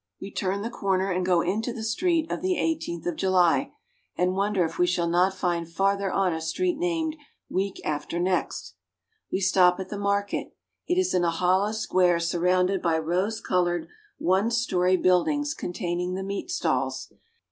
[0.19, 3.73] We turn the corner and go into the street of the Eighteenth of July,
[4.17, 7.15] and wonder if we shall not find farther on a street named"
[7.51, 8.73] Week after Next."
[9.31, 10.55] We stop at the market.
[10.87, 16.15] It is in a hollow square sur rounded by rose colored one story buildings containing
[16.15, 17.13] the meat stalls.